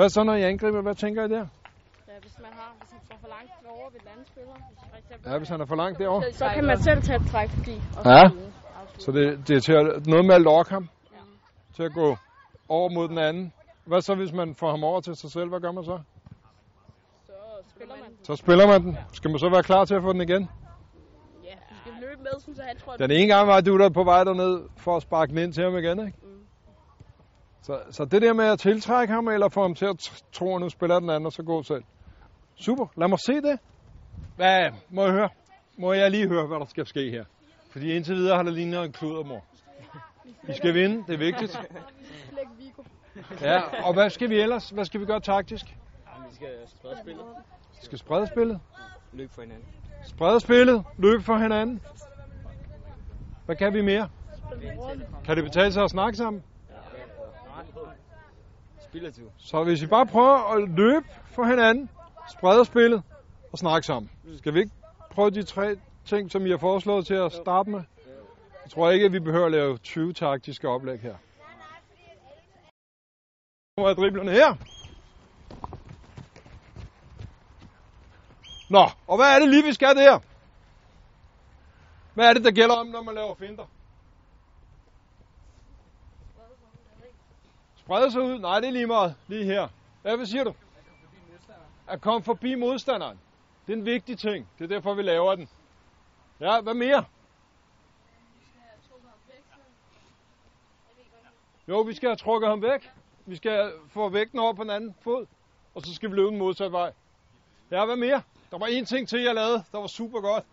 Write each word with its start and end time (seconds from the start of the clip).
Hvad 0.00 0.08
så, 0.08 0.22
når 0.24 0.34
I 0.34 0.42
angriber? 0.42 0.82
Hvad 0.82 0.94
tænker 0.94 1.24
I 1.24 1.28
der? 1.28 1.36
Ja, 1.38 1.44
hvis 2.20 2.36
man 2.38 2.52
har, 2.52 2.74
hvis 2.80 2.90
han 2.90 3.00
får 3.08 3.16
for 3.20 3.28
langt 3.28 3.50
over 3.74 3.90
ved 3.92 4.00
den 4.00 4.08
anden 4.12 4.26
spiller, 4.26 4.52
hvis 4.54 5.26
Ja, 5.26 5.38
hvis 5.38 5.48
han 5.48 5.60
er 5.60 5.66
for 5.66 5.76
langt 5.76 5.98
derovre. 5.98 6.32
så 6.32 6.48
kan 6.54 6.64
man 6.64 6.78
selv 6.82 7.02
tage 7.02 7.16
et 7.16 7.26
træk 7.32 7.48
forbi. 7.50 7.74
Og 7.96 8.02
Ja. 8.04 8.22
Så 8.98 9.12
det, 9.12 9.48
det 9.48 9.56
er 9.56 9.60
til 9.60 9.72
at, 9.72 10.06
noget 10.06 10.24
med 10.24 10.34
at 10.34 10.42
lokke 10.42 10.70
ham. 10.70 10.88
Til 11.76 11.82
at 11.82 11.92
gå 11.92 12.16
over 12.68 12.88
mod 12.96 13.08
den 13.08 13.18
anden. 13.18 13.52
Hvad 13.84 14.00
så, 14.00 14.14
hvis 14.14 14.32
man 14.32 14.54
får 14.54 14.70
ham 14.70 14.84
over 14.84 15.00
til 15.00 15.16
sig 15.16 15.30
selv? 15.30 15.48
Hvad 15.48 15.60
gør 15.60 15.72
man 15.72 15.84
så? 15.84 15.98
Så 17.26 17.32
spiller 17.74 17.94
man. 18.02 18.10
Så 18.22 18.36
spiller 18.36 18.66
man 18.66 18.82
den. 18.82 18.96
Skal 19.12 19.30
man 19.30 19.38
så 19.38 19.48
være 19.50 19.62
klar 19.62 19.84
til 19.84 19.94
at 19.94 20.02
få 20.02 20.12
den 20.12 20.20
igen? 20.20 20.42
Ja, 21.44 21.54
du 21.70 21.74
skal 21.80 21.92
løbe 22.00 22.22
med, 22.22 22.34
synes 22.40 22.58
jeg, 22.58 22.66
han 22.66 22.76
tror, 22.76 22.96
Den 22.96 23.10
ene 23.10 23.34
gang 23.34 23.48
var 23.48 23.60
du 23.60 23.78
der 23.78 23.90
på 23.90 24.04
vej 24.04 24.24
derned 24.24 24.54
for 24.76 24.96
at 24.96 25.02
sparke 25.02 25.30
den 25.30 25.38
ind 25.38 25.52
til 25.52 25.64
ham 25.64 25.76
igen, 25.76 26.06
ikke? 26.06 26.29
Så, 27.62 27.80
så 27.90 28.04
det 28.04 28.22
der 28.22 28.32
med 28.32 28.44
at 28.44 28.58
tiltrække 28.58 29.14
ham, 29.14 29.28
eller 29.28 29.48
få 29.48 29.62
ham 29.62 29.74
til 29.74 29.86
at 29.86 30.22
tro, 30.32 30.54
at 30.54 30.60
nu 30.60 30.68
spiller 30.68 31.00
den 31.00 31.10
anden, 31.10 31.26
og 31.26 31.32
så 31.32 31.42
gå 31.42 31.62
selv. 31.62 31.84
Super, 32.56 32.86
lad 32.96 33.08
mig 33.08 33.18
se 33.18 33.32
det. 33.32 33.58
Hvad, 34.36 34.70
må 34.90 35.02
jeg 35.04 35.12
høre? 35.12 35.28
Må 35.78 35.92
jeg 35.92 36.10
lige 36.10 36.28
høre, 36.28 36.46
hvad 36.46 36.58
der 36.58 36.66
skal 36.66 36.86
ske 36.86 37.10
her? 37.10 37.24
Fordi 37.70 37.92
indtil 37.92 38.14
videre 38.14 38.36
har 38.36 38.42
det 38.42 38.52
lignet 38.52 38.84
en 38.84 38.92
kludermor. 38.92 39.44
Vi 40.42 40.52
skal 40.52 40.74
vinde, 40.74 41.04
det 41.06 41.14
er 41.14 41.18
vigtigt. 41.18 41.60
Ja, 43.40 43.86
og 43.86 43.94
hvad 43.94 44.10
skal 44.10 44.30
vi 44.30 44.40
ellers? 44.40 44.70
Hvad 44.70 44.84
skal 44.84 45.00
vi 45.00 45.06
gøre 45.06 45.20
taktisk? 45.20 45.66
Vi 46.28 46.34
skal 46.34 46.48
sprede 46.66 46.96
spillet. 47.02 47.24
Vi 47.80 47.84
skal 47.84 47.98
sprede 47.98 48.26
spillet. 48.26 48.60
Løb 49.12 49.30
for 49.30 49.42
hinanden. 49.42 49.64
Sprede 50.04 50.40
spillet. 50.40 50.84
Løb 50.98 51.22
for 51.22 51.36
hinanden. 51.36 51.80
Hvad 53.46 53.56
kan 53.56 53.74
vi 53.74 53.82
mere? 53.82 54.08
Kan 55.24 55.36
det 55.36 55.44
betale 55.44 55.72
sig 55.72 55.84
at 55.84 55.90
snakke 55.90 56.16
sammen? 56.16 56.42
Spiller 58.90 59.10
du. 59.10 59.30
Så 59.38 59.64
hvis 59.64 59.82
I 59.82 59.86
bare 59.86 60.06
prøver 60.06 60.54
at 60.54 60.68
løbe 60.68 61.06
for 61.24 61.44
hinanden, 61.44 61.90
sprede 62.30 62.64
spillet 62.64 63.02
og 63.52 63.58
snakke 63.58 63.86
sammen. 63.86 64.10
Skal 64.38 64.54
vi 64.54 64.58
ikke 64.58 64.72
prøve 65.10 65.30
de 65.30 65.42
tre 65.42 65.76
ting, 66.04 66.30
som 66.30 66.46
I 66.46 66.50
har 66.50 66.58
foreslået 66.58 67.06
til 67.06 67.14
at 67.14 67.32
starte 67.32 67.70
med? 67.70 67.82
Jeg 68.64 68.70
tror 68.70 68.90
ikke, 68.90 69.06
at 69.06 69.12
vi 69.12 69.20
behøver 69.20 69.46
at 69.46 69.52
lave 69.52 69.78
20 69.78 70.12
taktiske 70.12 70.68
oplæg 70.68 71.00
her. 71.00 71.16
Nu 73.76 73.84
er 73.84 73.94
driblerne 73.94 74.30
her. 74.30 74.54
Nå, 78.68 78.84
og 79.06 79.16
hvad 79.16 79.26
er 79.34 79.38
det 79.38 79.48
lige, 79.48 79.64
vi 79.64 79.72
skal 79.72 79.96
der? 79.96 80.18
Hvad 82.14 82.28
er 82.28 82.32
det, 82.32 82.44
der 82.44 82.50
gælder 82.50 82.74
om, 82.74 82.86
når 82.86 83.02
man 83.02 83.14
laver 83.14 83.34
finter? 83.34 83.64
Sprede 87.90 88.12
sig 88.12 88.22
ud? 88.22 88.38
Nej, 88.38 88.60
det 88.60 88.68
er 88.68 88.72
lige 88.72 88.86
meget. 88.86 89.14
Lige 89.28 89.44
her. 89.44 89.68
Ja, 90.04 90.16
hvad 90.16 90.26
siger 90.26 90.44
du? 90.44 90.54
At 91.88 92.00
komme 92.00 92.22
forbi 92.22 92.54
modstanderen. 92.54 93.20
Det 93.66 93.72
er 93.72 93.76
en 93.76 93.84
vigtig 93.84 94.18
ting. 94.18 94.48
Det 94.58 94.64
er 94.64 94.68
derfor, 94.68 94.94
vi 94.94 95.02
laver 95.02 95.34
den. 95.34 95.48
Ja, 96.40 96.60
hvad 96.60 96.74
mere? 96.74 97.04
Jo, 101.68 101.80
vi 101.80 101.94
skal 101.94 102.08
have 102.08 102.16
trukket 102.16 102.48
ham 102.50 102.62
væk. 102.62 102.90
Vi 103.26 103.36
skal 103.36 103.72
få 103.88 104.08
vægten 104.08 104.38
over 104.38 104.52
på 104.52 104.62
den 104.62 104.70
anden 104.70 104.94
fod. 105.00 105.26
Og 105.74 105.82
så 105.82 105.94
skal 105.94 106.10
vi 106.10 106.14
løbe 106.14 106.28
den 106.28 106.38
modsatte 106.38 106.72
vej. 106.72 106.92
Ja, 107.70 107.84
hvad 107.84 107.96
mere? 107.96 108.22
Der 108.50 108.58
var 108.58 108.66
en 108.66 108.84
ting 108.84 109.08
til, 109.08 109.20
jeg 109.20 109.34
lavede. 109.34 109.64
Der 109.72 109.78
var 109.78 109.86
super 109.86 110.20
godt. 110.20 110.44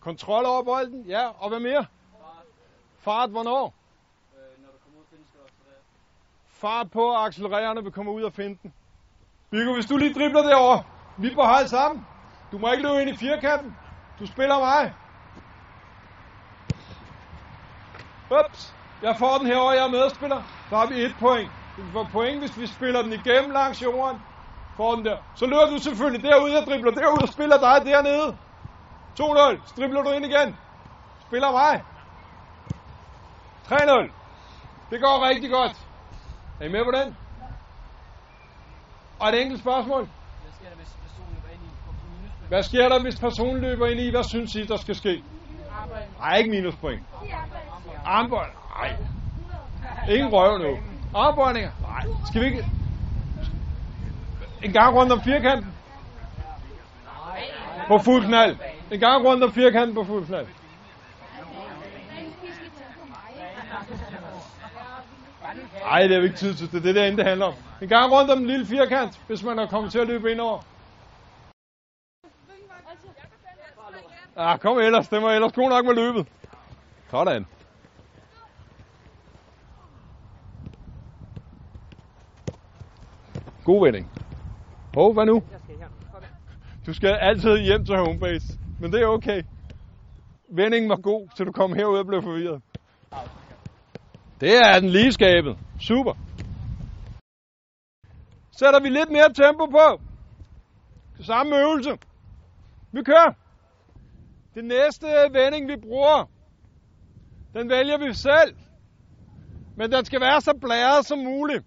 Kontrol 0.00 0.44
over 0.44 0.62
bolden. 0.62 1.02
Ja, 1.02 1.28
og 1.28 1.48
hvad 1.48 1.60
mere? 1.60 1.86
Fart, 2.98 3.30
hvornår? 3.30 3.79
Fart 6.60 6.90
på 6.90 7.04
og 7.04 7.26
accelererende 7.26 7.82
vil 7.82 7.90
vi 7.90 7.90
kommer 7.90 8.12
ud 8.12 8.22
finde 8.32 8.58
den. 8.62 8.74
Viggo, 9.50 9.74
hvis 9.74 9.86
du 9.86 9.96
lige 9.96 10.14
dribler 10.14 10.42
derovre. 10.42 10.82
Vi 11.18 11.34
på 11.34 11.42
hold 11.42 11.66
sammen. 11.66 12.06
Du 12.52 12.58
må 12.58 12.72
ikke 12.72 12.82
løbe 12.82 13.00
ind 13.02 13.10
i 13.10 13.16
firkanten. 13.16 13.76
Du 14.18 14.26
spiller 14.26 14.58
mig. 14.58 14.94
Ups. 18.38 18.74
Jeg 19.02 19.16
får 19.18 19.38
den 19.38 19.46
herover, 19.46 19.72
jeg 19.72 19.84
er 19.84 19.90
medspiller. 19.90 20.42
Så 20.68 20.76
har 20.76 20.86
vi 20.86 21.04
et 21.04 21.16
point. 21.20 21.50
Vi 21.76 21.92
får 21.92 22.08
point, 22.12 22.38
hvis 22.40 22.58
vi 22.58 22.66
spiller 22.66 23.02
den 23.02 23.12
igennem 23.12 23.50
langs 23.50 23.82
jorden. 23.82 24.20
Får 24.76 24.94
den 24.94 25.04
der. 25.04 25.16
Så 25.34 25.46
løber 25.46 25.70
du 25.70 25.78
selvfølgelig 25.78 26.30
derud, 26.30 26.50
jeg 26.50 26.62
dribler 26.66 26.90
derud 26.90 27.22
og 27.22 27.28
spiller 27.28 27.58
dig 27.58 27.86
dernede. 27.86 28.36
2-0. 29.20 29.66
Så 29.66 29.74
dribler 29.76 30.02
du 30.02 30.10
ind 30.10 30.24
igen. 30.24 30.56
Spiller 31.26 31.50
mig. 31.50 31.84
3-0. 33.66 34.10
Det 34.90 35.00
går 35.00 35.28
rigtig 35.28 35.50
godt. 35.50 35.89
Er 36.60 36.64
I 36.64 36.68
med 36.68 36.84
på 36.84 36.90
den? 36.90 37.16
Og 39.20 39.28
et 39.28 39.42
enkelt 39.42 39.60
spørgsmål. 39.60 40.08
Hvad 42.48 42.62
sker 42.62 42.88
der, 42.88 43.02
hvis 43.02 43.20
personen 43.20 43.60
løber 43.60 43.86
ind 43.86 44.00
i? 44.00 44.10
Hvad 44.10 44.24
synes 44.24 44.54
I, 44.54 44.64
der 44.64 44.76
skal 44.76 44.94
ske? 44.94 45.22
Nej, 46.18 46.36
ikke 46.36 46.50
minuspoint. 46.50 47.02
Armbold? 48.04 48.50
Nej. 48.78 48.96
Ingen 50.08 50.32
røv 50.32 50.58
nu. 50.58 50.78
Armbøjninger? 51.14 51.70
Nej. 51.82 52.04
Skal 52.26 52.40
vi 52.40 52.46
ikke... 52.46 52.66
En 54.62 54.72
gang 54.72 54.96
rundt 54.96 55.12
om 55.12 55.20
firkanten? 55.20 55.74
På 57.88 57.98
fuld 57.98 58.26
knald. 58.26 58.56
En 58.90 59.00
gang 59.00 59.24
rundt 59.24 59.44
om 59.44 59.52
firkanten 59.52 59.94
på 59.94 60.04
fuld 60.04 60.26
knald. 60.26 60.46
Nej, 65.80 66.02
det 66.02 66.12
er 66.12 66.16
jo 66.16 66.24
ikke 66.24 66.36
tid 66.36 66.54
til 66.54 66.72
det. 66.72 66.82
Det 66.82 66.96
er 66.96 67.04
det, 67.04 67.18
det 67.18 67.26
handler 67.26 67.46
om. 67.46 67.54
En 67.82 67.88
gang 67.88 68.12
rundt 68.12 68.30
om 68.30 68.38
en 68.38 68.46
lille 68.46 68.66
firkant, 68.66 69.20
hvis 69.26 69.42
man 69.42 69.58
er 69.58 69.66
kommet 69.66 69.92
til 69.92 69.98
at 69.98 70.06
løbe 70.06 70.32
ind 70.32 70.40
over. 70.40 70.60
Ah, 74.36 74.58
kom 74.58 74.78
ellers. 74.78 75.08
Det 75.08 75.22
var 75.22 75.32
ellers 75.32 75.52
god 75.52 75.68
nok 75.68 75.84
med 75.84 75.94
løbet. 75.94 76.26
Sådan. 77.10 77.46
God 83.64 83.84
vending. 83.84 84.10
Hov, 84.94 85.14
hvad 85.14 85.26
nu? 85.26 85.42
Du 86.86 86.94
skal 86.94 87.08
altid 87.08 87.58
hjem 87.58 87.84
til 87.84 87.96
homebase. 87.96 88.58
Men 88.78 88.92
det 88.92 89.02
er 89.02 89.06
okay. 89.06 89.42
Vendingen 90.48 90.90
var 90.90 90.96
god, 90.96 91.28
så 91.34 91.44
du 91.44 91.52
kom 91.52 91.72
herud 91.72 91.98
og 91.98 92.06
blev 92.06 92.22
forvirret. 92.22 92.62
Det 94.40 94.56
er 94.56 94.80
den 94.80 94.90
lige 94.90 95.12
skabet. 95.12 95.58
Super. 95.80 96.14
Sætter 98.58 98.80
vi 98.80 98.88
lidt 98.88 99.10
mere 99.10 99.32
tempo 99.34 99.66
på. 99.66 100.00
Samme 101.22 101.56
øvelse. 101.56 101.90
Vi 102.92 103.02
kører. 103.02 103.32
Det 104.54 104.64
næste 104.64 105.06
vending, 105.32 105.68
vi 105.68 105.76
bruger, 105.76 106.30
den 107.54 107.70
vælger 107.70 107.98
vi 107.98 108.14
selv. 108.14 108.56
Men 109.76 109.92
den 109.92 110.04
skal 110.04 110.20
være 110.20 110.40
så 110.40 110.52
blæret 110.60 111.06
som 111.06 111.18
muligt. 111.18 111.64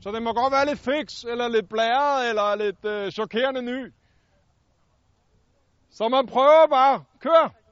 Så 0.00 0.12
den 0.12 0.24
må 0.24 0.32
godt 0.32 0.52
være 0.52 0.66
lidt 0.66 0.78
fix, 0.78 1.24
eller 1.24 1.48
lidt 1.48 1.68
blæret, 1.68 2.28
eller 2.28 2.56
lidt 2.56 2.84
øh, 2.84 3.10
chokerende 3.12 3.62
ny. 3.62 3.92
Så 5.90 6.08
man 6.08 6.26
prøver 6.26 6.66
bare. 6.70 7.04
Kør! 7.20 7.63